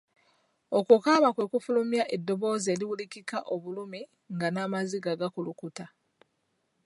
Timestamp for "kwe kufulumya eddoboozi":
1.35-2.67